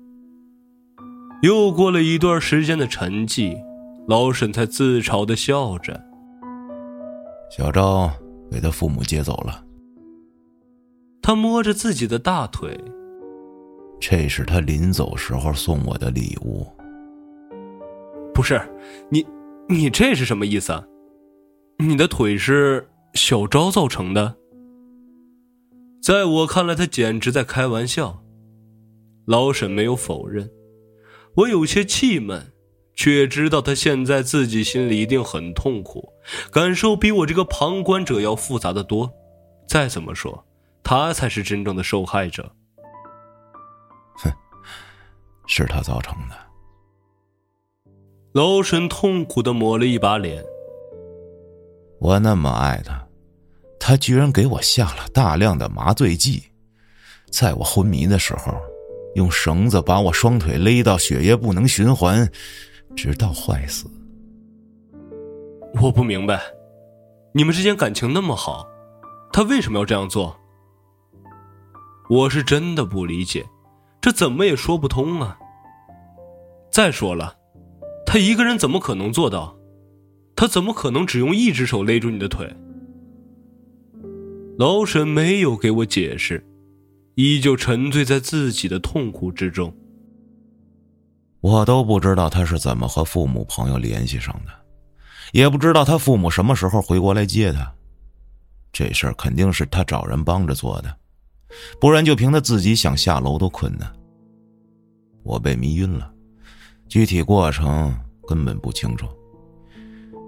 [1.41, 3.57] 又过了一段时间的沉寂，
[4.07, 6.03] 老沈才自嘲的笑着
[7.55, 8.11] ：“小昭
[8.49, 9.63] 被他父母接走了。”
[11.21, 12.79] 他摸着自己的大腿。
[13.99, 16.65] 这是他临走时候送我的礼物。
[18.33, 18.61] 不是，
[19.09, 19.25] 你，
[19.67, 20.73] 你这是什么意思？
[21.79, 24.37] 你的腿是小昭造成的？
[26.01, 28.23] 在我看来，他简直在开玩笑。
[29.25, 30.49] 老沈没有否认，
[31.35, 32.53] 我有些气闷，
[32.93, 36.13] 却知道他现在自己心里一定很痛苦，
[36.49, 39.11] 感受比我这个旁观者要复杂的多。
[39.67, 40.45] 再怎么说，
[40.81, 42.55] 他才是真正的受害者。
[44.23, 44.31] 哼
[45.45, 46.35] 是他造成的。
[48.31, 50.41] 老沈痛苦的抹了一把脸。
[51.99, 53.07] 我那么爱他，
[53.79, 56.43] 他居然给我下了大量的麻醉剂，
[57.31, 58.53] 在我昏迷的时候，
[59.15, 62.29] 用绳子把我双腿勒到血液不能循环，
[62.95, 63.89] 直到坏死。
[65.81, 66.41] 我不明白，
[67.33, 68.67] 你们之间感情那么好，
[69.33, 70.35] 他为什么要这样做？
[72.09, 73.45] 我是真的不理解。
[73.99, 75.37] 这怎么也说不通啊！
[76.71, 77.35] 再说了，
[78.05, 79.56] 他一个人怎么可能做到？
[80.37, 82.47] 他怎么可能只用一只手勒住你的腿？
[84.59, 86.45] 老沈没有给我解释，
[87.15, 89.75] 依旧沉醉在自己的痛苦之中。
[91.41, 94.51] 我都不知道他是怎么和父母朋友联系上的，
[95.33, 97.73] 也不知道他父母什么时候回国来接他。
[98.71, 100.97] 这事儿肯定是他找人帮着做的，
[101.81, 103.91] 不然就凭他自己想下楼都困难。
[105.23, 106.13] 我被迷晕了，
[106.87, 107.97] 具体过程
[108.27, 109.07] 根本不清楚，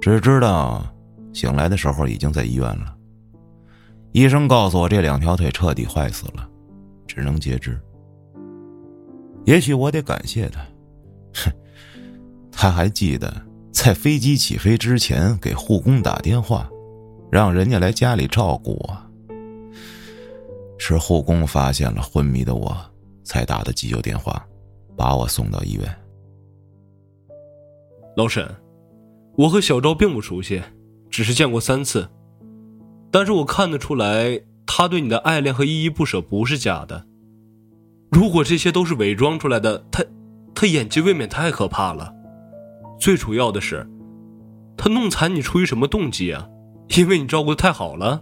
[0.02, 0.86] 只知道
[1.34, 2.96] 醒来的时候已经在医院了。
[4.12, 6.50] 医生告诉我，这两条腿彻底坏死了，
[7.06, 7.80] 只能截肢。
[9.46, 10.60] 也许我得感谢他，
[11.34, 11.52] 哼，
[12.52, 13.34] 他还记得
[13.72, 16.70] 在飞机起飞之前给护工打电话，
[17.32, 18.98] 让人家来家里照顾我。
[20.78, 22.76] 是护工发现了昏迷的我，
[23.24, 24.46] 才打的急救电话。
[24.98, 25.98] 把我送到医院。
[28.18, 28.46] 老沈，
[29.40, 30.62] 我和小昭并不熟悉，
[31.10, 32.10] 只是见过三次，
[33.10, 37.06] 但是我看得出来，他对你的爱恋和依依不舍不是假的。
[38.12, 40.04] 如果这些都是伪装出来的，他，
[40.54, 42.14] 他演技未免太可怕了。
[43.00, 43.90] 最主要的是，
[44.76, 46.50] 他弄残你出于什么动机啊？
[46.98, 48.22] 因为你照顾的太好了。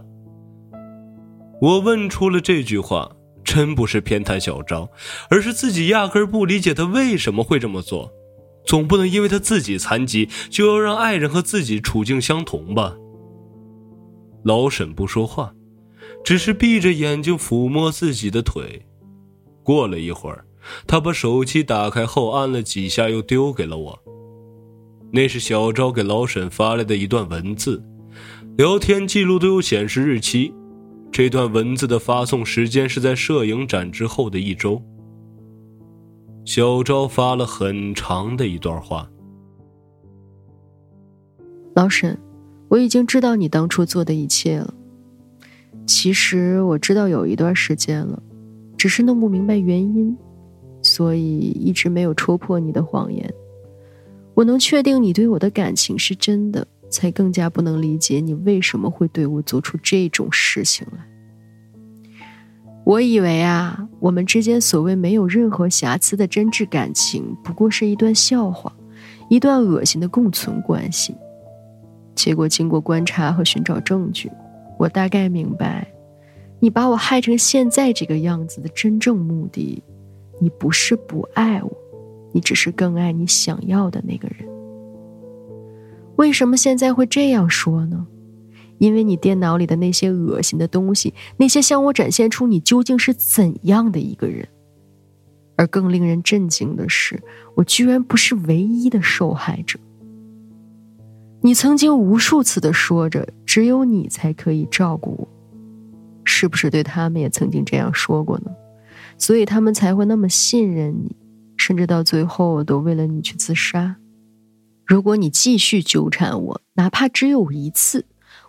[1.60, 3.10] 我问出了这句话。
[3.44, 4.90] 真不是偏袒小昭，
[5.30, 8.12] 而是自己压根不理解他为什么会这么做。
[8.68, 12.94] 总不能因为他自己残疾，就要让爱人和自己处境相同吧？
[14.44, 15.54] 老沈不说话，
[16.22, 18.86] 只是闭着眼睛抚摸自己的腿。
[19.62, 20.44] 过了一会儿，
[20.86, 23.98] 他把手机打开后按了几下，又丢给了我。
[25.10, 27.82] 那是小昭给老沈发来的一段文字，
[28.58, 30.52] 聊天记录都有显示日期。
[31.10, 34.82] 这段文字的发送时间是在摄影展之后的一周。
[36.48, 39.06] 小昭发了很长的一段话。
[41.74, 42.18] 老沈，
[42.68, 44.72] 我已经知道你当初做的一切了。
[45.86, 48.22] 其实我知道有一段时间了，
[48.78, 50.16] 只是弄不明白原因，
[50.80, 53.30] 所以一直没有戳破你的谎言。
[54.32, 61.06] 我能确定你对我的感情是真的，才更加不能理解你为什么会对我做出这种事情来。
[62.88, 68.74] 我以为啊，我们之间所谓没有任何瑕疵的真挚感情，不过是一段笑话，
[69.28, 71.14] 一段恶心的共存关系。
[72.14, 74.32] 结果，经过观察和寻找证据，
[74.78, 75.86] 我大概明白，
[76.60, 79.82] 你把我害成现在这个样子的真正目的，
[80.40, 81.70] 你不是不爱我，
[82.32, 84.48] 你只是更爱你想要的那个人。
[86.16, 88.06] 为什么现在会这样说呢？
[88.78, 94.48] 因为你电脑里的那些恶心的东西，那些向我展现出你究竟是怎样的一个人。
[95.56, 97.20] 而更令人震惊的是，
[97.56, 99.78] 我居然不是唯一的受害者。
[101.40, 105.28] 你曾经无数次的说着，只有你才可以照顾我，
[106.24, 108.50] 是不是对他们也曾经这样说过呢？
[109.16, 111.16] 所以他们才会那么信任你，
[111.56, 113.96] 甚至到最后都为了你去自杀。
[114.86, 118.04] 如果你继续纠缠我，哪怕只有一次，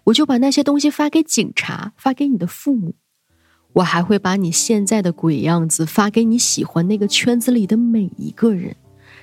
[0.09, 2.95] 我就把那些东西发给警察，发给你的父母，
[3.73, 8.75] 我还会把你现在的鬼样子发给你喜欢那个圈子里的每一个人，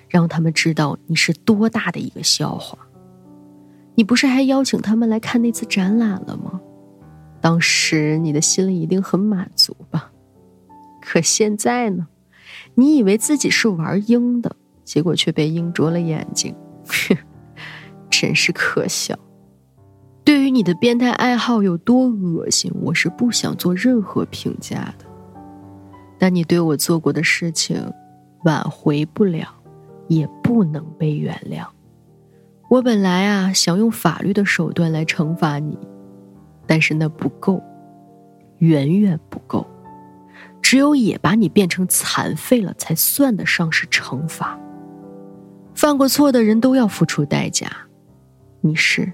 [0.09, 2.79] 让他们知道你是多大的一个笑话。
[3.97, 6.61] 你不是还邀请他们来看那次展览了吗？
[7.41, 10.13] 当时你的心里一定很满足吧？
[11.01, 12.07] 可现在呢？
[12.75, 16.55] 你以为自己是玩鹰的，结果却被鹰啄了眼睛，
[16.87, 17.17] 哼，
[18.09, 19.19] 真是可笑。
[20.27, 25.05] 对于你的变态爱好有多恶心，我是不想做任何评价的。
[26.19, 27.81] 但你对我做过的事情，
[28.43, 29.47] 挽回不了，
[30.09, 31.65] 也不能被原谅。
[32.69, 35.79] 我本来啊想用法律的手段来惩罚你，
[36.67, 37.63] 但是那不够，
[38.59, 39.65] 远远不够。
[40.61, 44.59] 只有也把你变成残废了，才算得上是惩罚。
[45.73, 47.71] 犯过错的人都要付出代价，
[48.61, 49.13] 你是，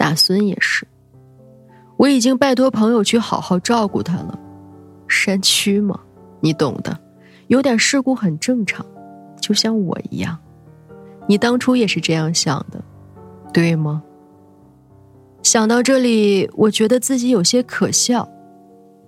[0.00, 0.88] 大孙也是。
[1.98, 4.40] 我已经拜托朋友去好好照顾他了。
[5.06, 6.00] 山区嘛，
[6.40, 6.98] 你懂的，
[7.48, 8.86] 有点事故很正常，
[9.42, 10.38] 就像我一样。
[11.26, 12.82] 你当初也是这样想的，
[13.52, 14.02] 对吗？
[15.42, 18.26] 想到这里，我觉得自己有些可笑，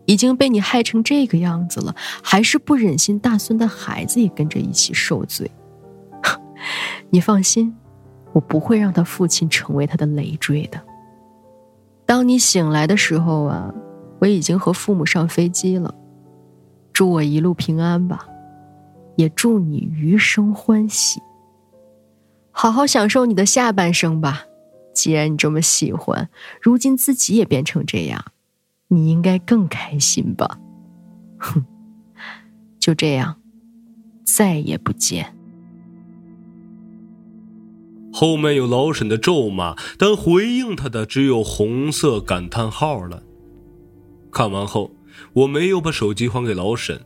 [0.05, 5.51] 已经被你害成这个样子了，还是不忍心大孙的孩子也跟着一起受罪。
[7.09, 7.75] 你放心，
[8.33, 10.81] 我不会让他父亲成为他的累赘的。
[12.07, 13.73] 当你醒来的时候啊，
[14.21, 15.95] 我已经和父母上飞机了。
[16.93, 18.27] 祝我一路平安吧，
[19.17, 21.21] 也祝你余生欢喜。
[22.51, 24.45] 好好享受你的下半生吧，
[24.95, 26.29] 既然你这么喜欢，
[26.61, 28.23] 如今自己也变成这样，
[28.89, 30.59] 你应该更开心吧。
[31.39, 31.65] 哼，
[32.79, 33.37] 就这样，
[34.23, 35.35] 再也不见。
[38.13, 43.23] 后面有老沈的咒骂，但回应他的只有红色感叹号了。
[44.31, 44.95] 看完后，
[45.33, 47.01] 我没有把手机还给老沈，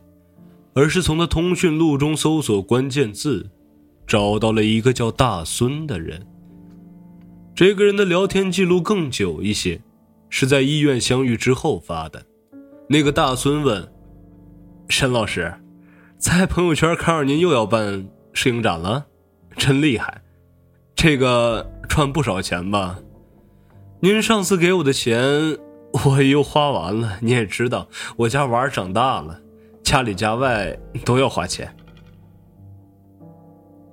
[0.73, 3.51] 而是从他通讯录中搜索关键字。
[4.07, 6.25] 找到了一个叫大孙的人。
[7.53, 9.81] 这个人的聊天记录更久一些，
[10.29, 12.25] 是在医院相遇之后发的。
[12.87, 13.91] 那个大孙问
[14.87, 15.53] ：“沈老师，
[16.17, 19.07] 在朋友圈看到您又要办摄影展了，
[19.57, 20.21] 真厉害！
[20.97, 22.97] 这个赚不少钱吧？
[23.99, 25.55] 您上次给我的钱
[26.05, 27.19] 我又花完了。
[27.21, 29.39] 你也知道，我家娃长大了，
[29.83, 31.71] 家里家外都要花钱。”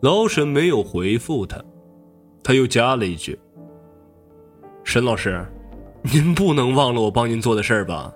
[0.00, 1.62] 老沈没有回复他，
[2.42, 3.38] 他又加了一句
[4.82, 5.46] ：“沈老师，
[6.02, 8.14] 您不能忘了我帮您做的事儿吧？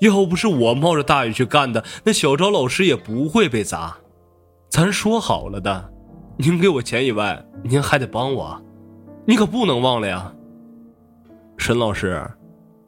[0.00, 3.96] 要不是我冒着大雨去干的，那小赵老师也不会被砸。
[4.68, 5.92] 咱说好了的，
[6.38, 8.62] 您给我钱以外，您还得帮我，
[9.26, 10.32] 你可不能忘了呀。”
[11.58, 12.24] 沈老师，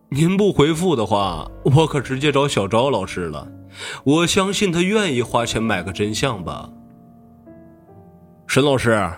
[0.08, 3.46] 您不回复的话，我可直接找小昭老师了。
[4.04, 6.70] 我相信他愿意花钱买个真相吧。
[8.46, 9.10] 沈老师，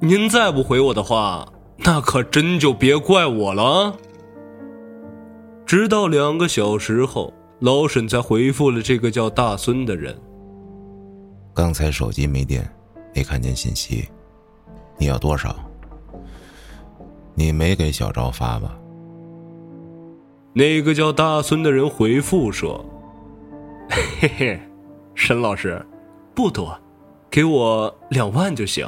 [0.00, 3.96] 您再不回我的话，那可真就别怪我了。
[5.64, 10.14] 直到两个小时后，老沈才回复了这个叫大孙的人。
[11.54, 12.70] 刚才手机没电，
[13.14, 14.08] 没看见信息。
[14.98, 15.56] 你要多少？
[17.34, 18.78] 你没给小昭发吧？
[20.52, 22.84] 那个叫大孙的人回复说
[24.20, 24.60] ：“嘿嘿，
[25.14, 25.84] 沈老师，
[26.34, 26.78] 不多。”
[27.30, 28.86] 给我两万就行，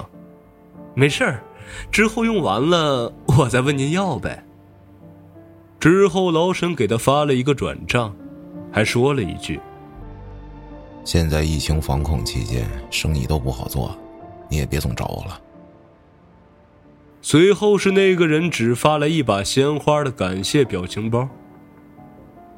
[0.94, 1.42] 没事儿，
[1.90, 4.44] 之后用完了我再问您要呗。
[5.80, 8.14] 之后老沈给他发了一个转账，
[8.70, 9.58] 还说了一句
[11.06, 13.96] ：“现在疫情防控期间，生意都不好做，
[14.48, 15.40] 你也别总找我了。”
[17.22, 21.28] 随后是那个人只发来一把鲜花的感谢表情包。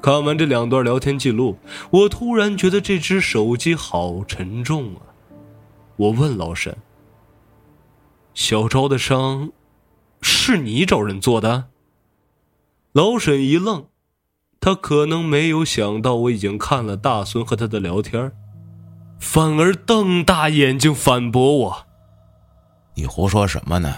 [0.01, 1.57] 看完这两段聊天记录，
[1.89, 5.01] 我突然觉得这只手机好沉重啊！
[5.95, 6.77] 我问老沈
[8.35, 9.51] ：“小昭的伤，
[10.21, 11.69] 是你找人做的？”
[12.93, 13.87] 老沈一愣，
[14.59, 18.31] 他可能没有想到我已经看了大孙和他的聊天，
[19.19, 21.87] 反而瞪大眼睛反驳我
[22.95, 23.95] ：“你胡说什么呢？”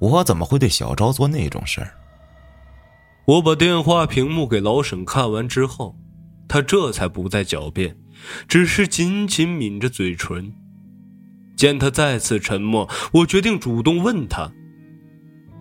[0.00, 1.94] 我怎么会对小昭做那种事儿？
[3.26, 5.96] 我把电话屏幕给老沈看完之后，
[6.46, 7.96] 他这才不再狡辩，
[8.46, 10.52] 只是紧紧抿着嘴唇。
[11.56, 14.50] 见他再次沉默，我决定主动问他：“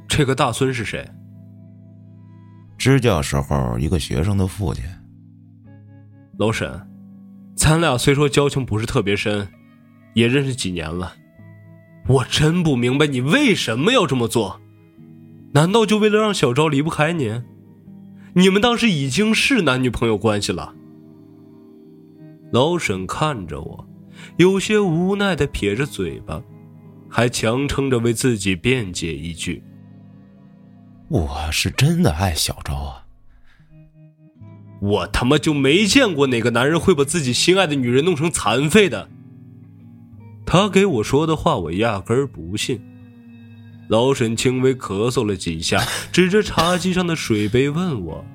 [0.09, 1.07] 这个大孙是谁？”
[2.77, 4.83] 支教时候一个学生的父亲。
[6.37, 6.67] 老沈，
[7.55, 9.47] 咱俩虽说交情不是特别深，
[10.13, 11.15] 也认识几年了。
[12.07, 14.59] 我真不明白你为什么要这么做，
[15.53, 17.41] 难道就为了让小昭离不开你？
[18.33, 20.73] 你们当时已经是男女朋友关系了。
[22.51, 23.87] 老沈看着我，
[24.37, 26.41] 有些无奈的撇着嘴巴，
[27.09, 29.63] 还强撑着为自己辩解一句
[31.09, 33.02] ：“我是真的爱小昭啊！
[34.83, 39.07] 我他妈就没见过哪个男人会把自己心爱的女人弄成残废的。”
[40.45, 42.81] 他给我说的话，我压根儿不信。
[43.87, 45.81] 老沈轻微咳嗽了几下，
[46.11, 48.25] 指着茶几上的水杯问我：“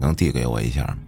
[0.00, 0.98] 能递给我一下吗？”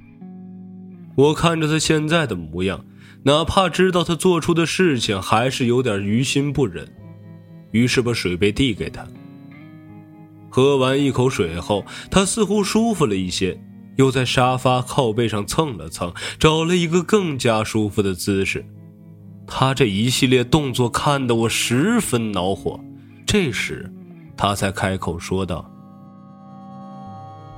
[1.17, 2.85] 我看着他现在的模样，
[3.25, 6.89] 哪怕知道他做出的事情，还是有点于心不忍，
[7.73, 9.05] 于是把水杯递给他。
[10.49, 13.61] 喝完一口水后，他似乎舒服了一些，
[13.99, 18.65] 又在沙发靠背上蹭了蹭，找了一个更加舒服的姿势。
[19.47, 22.79] 他这一系列动作看得我十分恼火，
[23.27, 23.93] 这时，
[24.37, 25.69] 他才开口说道：“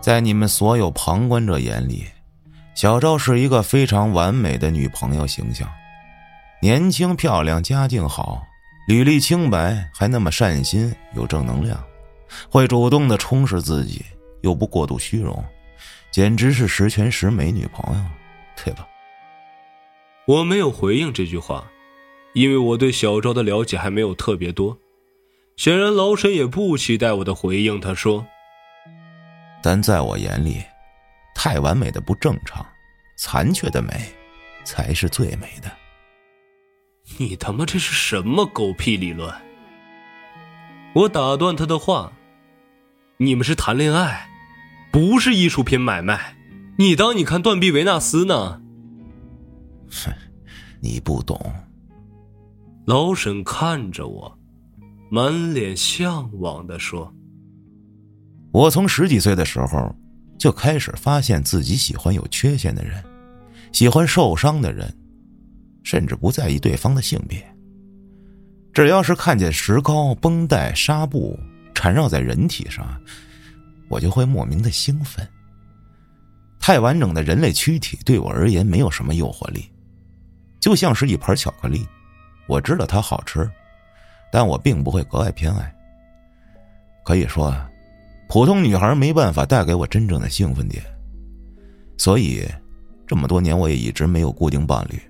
[0.00, 2.04] 在你们所有旁观者眼里，
[2.74, 5.68] 小赵是一个非常完美的女朋友形象，
[6.62, 8.42] 年轻漂亮，家境好，
[8.88, 11.78] 履历清白，还那么善心，有正能量，
[12.48, 14.02] 会主动的充实自己，
[14.40, 15.44] 又不过度虚荣，
[16.10, 18.04] 简直是十全十美女朋友，
[18.56, 18.86] 对吧？”
[20.26, 21.64] 我没有回应这句话。
[22.32, 24.78] 因为我对小昭的了解还没有特别多，
[25.56, 27.80] 显然老沈也不期待我的回应。
[27.80, 28.24] 他说
[29.60, 30.62] ：“但在我眼里，
[31.34, 32.64] 太完美的不正常，
[33.16, 33.90] 残缺的美，
[34.62, 35.68] 才是最美的。”
[37.18, 39.34] 你他妈这是什么狗屁理论？
[40.92, 42.12] 我打断他的话
[43.18, 44.29] ：“你们是谈恋爱，
[44.90, 46.36] 不是艺术品买卖。
[46.78, 48.60] 你当你看断臂维纳斯呢？”
[49.90, 50.12] 哼，
[50.80, 51.38] 你不懂。
[52.86, 54.38] 老沈看着我，
[55.10, 57.12] 满脸向往的说
[58.52, 59.94] ：“我从十几岁的时候
[60.38, 63.02] 就开始发现自己喜欢有缺陷的人，
[63.72, 64.92] 喜欢受伤的人，
[65.84, 67.44] 甚至不在意对方的性别。
[68.72, 71.38] 只要是看见石膏、绷带、纱布
[71.74, 73.00] 缠绕在人体上，
[73.90, 75.28] 我就会莫名的兴奋。
[76.58, 79.68] 太完整的人类躯体对我而言没有什么诱惑力，
[80.60, 81.86] 就像是一盘巧克力。”
[82.48, 83.48] 我知道它好吃，
[84.32, 85.72] 但我并不会格外偏爱。
[87.04, 87.54] 可以说，
[88.28, 90.82] 普通女孩没办法带给我真正的兴奋点。
[91.96, 92.44] 所以，
[93.06, 95.00] 这么多年我也一直没有固定伴侣。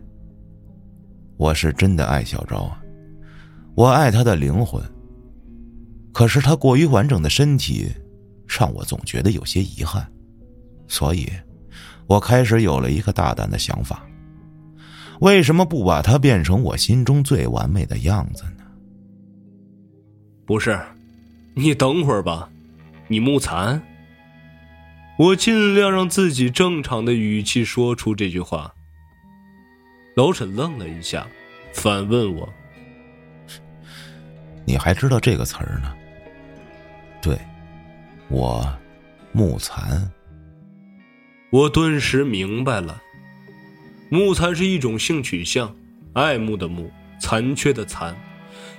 [1.39, 2.83] 我是真的爱小昭啊，
[3.75, 4.83] 我爱她的灵魂。
[6.13, 7.91] 可是她过于完整的身体，
[8.59, 10.07] 让我总觉得有些遗憾。
[10.89, 11.31] 所以，
[12.07, 14.05] 我开始有了一个大胆的想法。
[15.21, 18.65] 为什么不把它变成我心中最完美的样子呢？
[20.47, 20.81] 不是，
[21.55, 22.51] 你等会儿吧，
[23.07, 23.81] 你木残。
[25.19, 28.73] 我尽量让自己正常的语气说出这句话。
[30.17, 31.27] 老沈愣了一下，
[31.75, 32.49] 反问我
[34.67, 35.95] ：“你还知道这个词儿呢？”
[37.23, 37.39] 对，
[38.31, 38.65] 我
[39.33, 40.09] 木残。
[41.51, 43.03] 我顿时明白了。
[44.09, 45.75] 木残是一种性取向，
[46.13, 48.17] 爱慕的慕，残缺的残，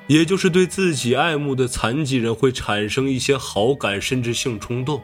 [0.08, 5.02] 也就是对自己爱慕的残疾人会产生一些好感，甚至性冲动。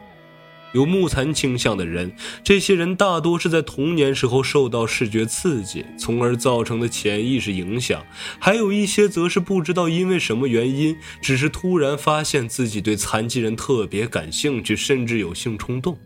[0.74, 2.12] 有木残倾向的人，
[2.44, 8.00] 这些人大多是在童年时候受到视觉刺激，从而造成的潜意识影响；
[8.38, 15.98] 还有一些则是不知道因为什么原因，只是突然发现自己对残疾人特别感兴趣，甚至有性冲动。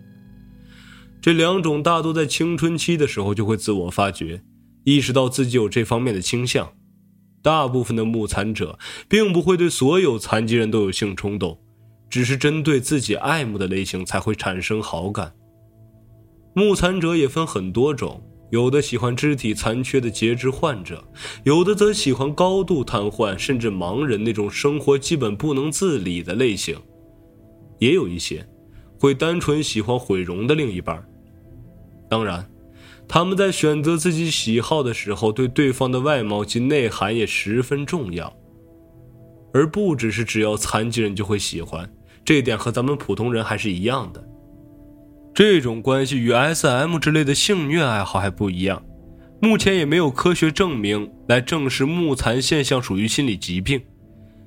[1.20, 4.42] 这两种大多在青春期的时候就会自我发觉，
[4.84, 6.72] 意识到自己有这方面的倾向。
[7.42, 11.61] 大部分的木残者并不会对所有残疾人都有性冲动。
[12.12, 15.32] 只是针对自己爱慕的类型才会产生好感。
[16.52, 21.02] 目残者也分很多种，有的喜欢肢体残缺的截肢患者，
[21.42, 26.78] 有的则喜欢高度瘫痪甚至盲人那种生活基本不能自理的类型，
[27.78, 28.46] 也有一些
[29.00, 31.02] 会单纯喜欢毁容的另一半。
[32.10, 32.46] 当然，
[33.08, 38.30] 他们在选择自己喜好的时候，对对方的外貌及内涵也十分重要，
[39.54, 41.90] 而不只是只要残疾人就会喜欢。
[42.24, 44.22] 这点和咱们普通人还是一样的。
[45.34, 48.82] 这种关系与 S.M 之类的性虐爱好还不一样，
[49.40, 53.80] 目前也没有科学证明来证实木残现象属于心理疾病，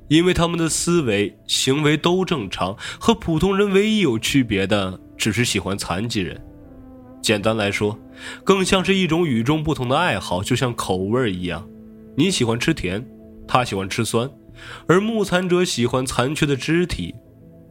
[0.07, 6.39] 因为他们的思维行为都正常，和普通人唯一有区别的只是喜欢残疾人。
[7.19, 7.99] 简单来说，
[8.43, 11.67] 更像是一种与众不同的爱好，就像口味一样，
[12.15, 13.03] 你喜欢吃甜，
[13.47, 14.29] 他喜欢吃酸，
[14.85, 17.15] 而木残者喜欢残缺的肢体。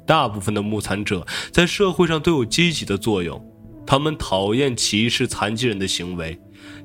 [0.06, 3.42] 大部分的木残者在社会上都有积极的作用，
[3.86, 6.38] 他们讨厌歧视残疾人的行为，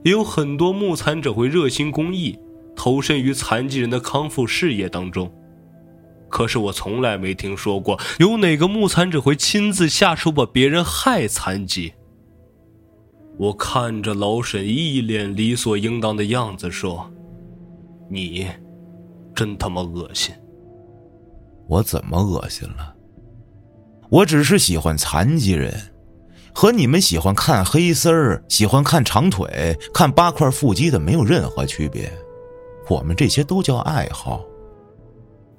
[0.04, 2.38] 也有很多木残者会热心公益，
[2.76, 5.32] 投身于残疾人的康复事业当中。
[6.30, 11.92] 可是我从来没听说过有哪个木残者会亲自下手把别人害残疾。
[13.38, 17.10] 我看着老沈一脸理所应当的样子说
[18.12, 18.46] ：“你，
[19.34, 20.36] 真他妈恶心！
[21.68, 22.96] 我怎么恶心了？”
[24.10, 25.72] 我只是喜欢残疾人，
[26.54, 32.12] 和你们喜欢看黑丝儿、喜欢看长腿、看八块腹肌的没有任何区别。
[32.90, 34.44] 我们这些都叫爱好。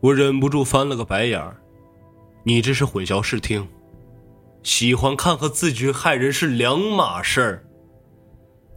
[0.01, 1.57] 我忍不住翻了个白眼儿，
[2.42, 3.68] 你这是混淆视听。
[4.64, 7.64] 喜欢看和自己去害人是两码事儿。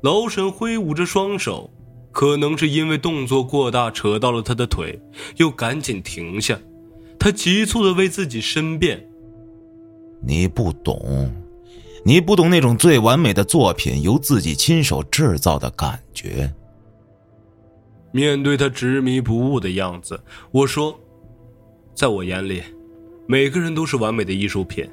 [0.02, 1.72] 老沈挥舞着双手，
[2.12, 5.02] 可能是因为动作过大扯到了他的腿，
[5.38, 6.60] 又赶紧停下。
[7.18, 9.10] 他急促的为自己申辩。
[10.26, 11.30] 你不懂，
[12.06, 16.54] 你不懂那种最完美的作品由自己亲手制造的感觉。
[18.12, 20.18] 面对他执迷不悟的样子，
[20.52, 20.98] 我说
[21.94, 22.64] ：“在我眼里，
[23.28, 24.90] 每个人都是完美的艺术品，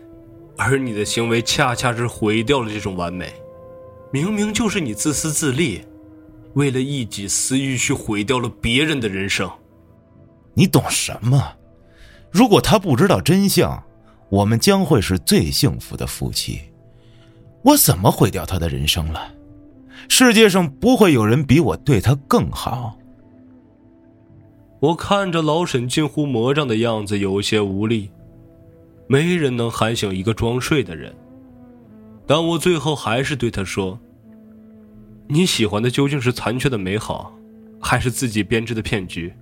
[0.57, 3.33] 而你的行为恰恰是毁掉了这种完美。
[4.13, 5.83] 明明就是你自私自利，
[6.55, 9.49] 为了一己私欲去毁掉了别人的人生。
[10.55, 11.53] 你懂什么？
[12.33, 13.81] 如果他不知道真相。”
[14.31, 16.61] 我们将会是最幸福的夫妻，
[17.63, 19.35] 我怎么毁掉他的人生了？
[20.09, 22.97] 世界上不会有人比我对他更好。
[24.79, 28.11] 我看着老沈近乎魔障的样子，有些无力。
[29.09, 31.13] 没人能喊醒一个装睡的人，
[32.27, 33.99] 但我最后还是对他说
[35.27, 37.35] ：“你喜欢的究竟是残缺的美好，
[37.81, 39.35] 还是自己编织的骗局？”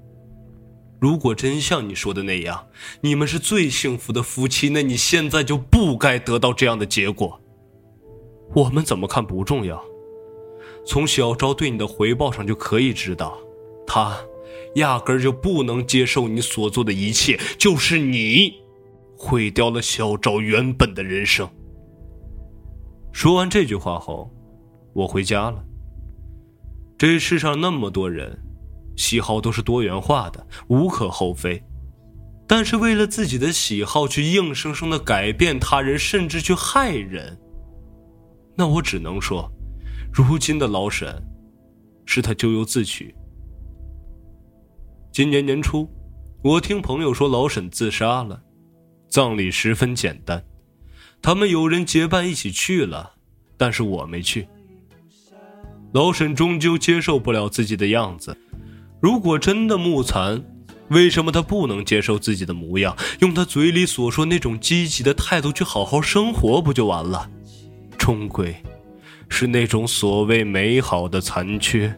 [1.01, 2.67] 如果真像你说的那样，
[3.03, 7.41] 你们是最幸福的夫妻，那你现在就不该得到这样的结果。
[8.55, 9.81] 我们怎么看不重要，
[10.85, 13.39] 从小昭对你的回报上就可以知道，
[13.87, 14.19] 他
[14.75, 18.55] 压根儿就不能接受你所做的一切，就是你
[19.17, 21.49] 毁掉了小昭原本的人生。
[23.13, 24.31] 说完这句话后，
[24.95, 25.65] 我回家了。
[26.97, 28.48] 这世上那么多人。
[28.99, 31.63] 喜好都是多元化的，无可厚非。
[32.49, 37.39] 但是为了自己的喜好去硬生生的改变他人，甚至去害人，
[38.57, 39.49] 那我只能说，
[40.13, 41.15] 如今的老沈，
[42.07, 43.15] 是他咎由自取。
[45.13, 45.89] 今年年初，
[46.43, 48.43] 我听朋友说老沈自杀了，
[49.09, 50.43] 葬礼十分简单，
[51.23, 53.13] 他们有人结伴一起去了，
[53.57, 54.49] 但是我没去。
[55.93, 58.37] 老沈终究接受不了自己的样子。
[59.01, 60.43] 如果真的木残，
[60.89, 67.29] 为什么他不能接受自己的模样，用他嘴里所说那种积极的态度去好好生活，不就完了？
[67.97, 68.57] 终归，
[69.29, 71.95] 是那种所谓美好的残缺，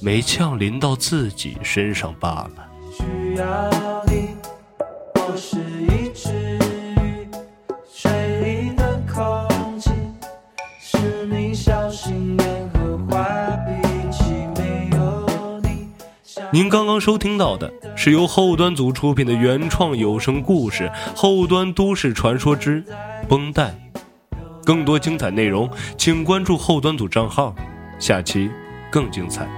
[0.00, 2.68] 没降临到自己身上罢了。
[2.92, 4.29] 需要你
[16.60, 22.84] 您刚刚收听到的是由后端组出品的原创有声故事《后端都市传说之
[23.26, 23.70] 绷带》。
[24.62, 27.54] 更多精彩内容，请关注后端组账号，
[27.98, 28.50] 下期
[28.90, 29.48] 更精彩。